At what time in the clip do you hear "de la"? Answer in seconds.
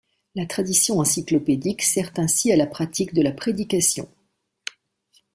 3.13-3.31